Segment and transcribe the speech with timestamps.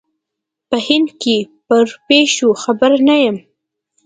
[0.69, 3.37] په هند کې پر پېښو خبر نه یم.